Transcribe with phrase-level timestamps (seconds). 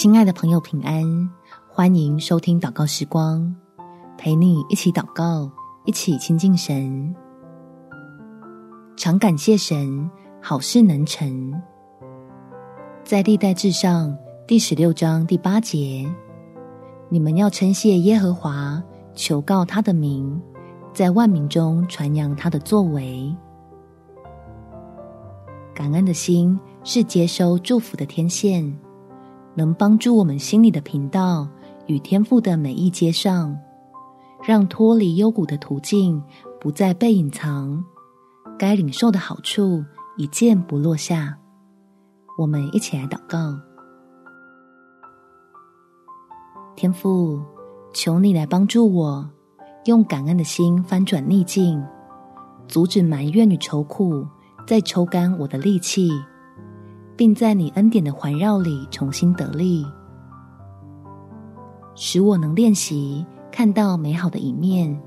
[0.00, 1.30] 亲爱的朋友，平安！
[1.68, 3.54] 欢迎收听祷告时光，
[4.16, 5.52] 陪你一起祷告，
[5.84, 7.14] 一起亲近神。
[8.96, 10.10] 常感谢神，
[10.40, 11.52] 好事能成。
[13.04, 14.16] 在历代志上
[14.46, 16.10] 第十六章第八节，
[17.10, 18.82] 你们要称谢耶和华，
[19.14, 20.40] 求告他的名，
[20.94, 23.36] 在万民中传扬他的作为。
[25.74, 28.74] 感恩的心是接收祝福的天线。
[29.54, 31.48] 能帮助我们心里的频道
[31.86, 33.56] 与天赋的每一接上，
[34.42, 36.22] 让脱离幽谷的途径
[36.60, 37.84] 不再被隐藏，
[38.58, 39.84] 该领受的好处
[40.16, 41.36] 一件不落下。
[42.38, 43.58] 我们一起来祷告：
[46.76, 47.40] 天父，
[47.92, 49.28] 求你来帮助我，
[49.84, 51.84] 用感恩的心翻转逆境，
[52.68, 54.24] 阻止埋怨与愁苦
[54.66, 56.10] 再抽干我的力气。
[57.20, 59.84] 并在你恩典的环绕里重新得力，
[61.94, 64.98] 使我能练习看到美好的一面，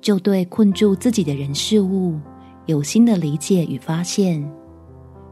[0.00, 2.18] 就对困住自己的人事物
[2.66, 4.44] 有新的理解与发现，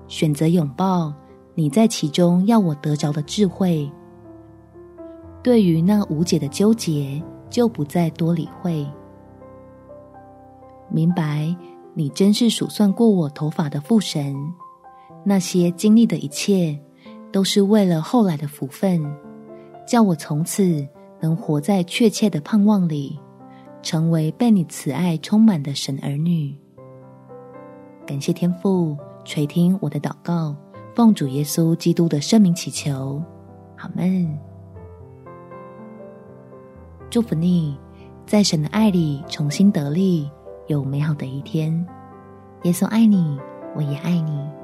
[0.07, 1.13] 选择拥抱
[1.57, 3.91] 你在其中要我得着的智慧。
[5.43, 8.87] 对于那无解的纠结，就不再多理会。
[10.89, 11.53] 明白
[11.93, 14.37] 你真是数算过我头发的父神。
[15.29, 16.75] 那些经历的一切，
[17.31, 19.05] 都是为了后来的福分，
[19.87, 20.89] 叫我从此
[21.21, 23.21] 能活在确切的盼望里，
[23.83, 26.57] 成为被你慈爱充满的神儿女。
[28.07, 30.57] 感谢天父垂听我的祷告，
[30.95, 33.23] 奉主耶稣基督的圣名祈求，
[33.77, 34.27] 好们。
[37.11, 37.77] 祝福你，
[38.25, 40.31] 在神的爱里重新得力，
[40.69, 41.87] 有美好的一天。
[42.63, 43.39] 耶稣爱你，
[43.77, 44.58] 我也爱你。